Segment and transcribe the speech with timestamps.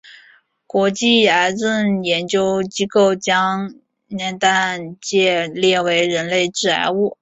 [0.65, 3.71] 国际癌症研究机构将
[4.09, 7.19] 萘氮芥列为人类致癌物。